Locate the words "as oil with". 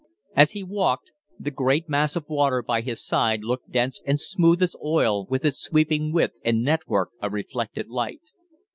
4.63-5.45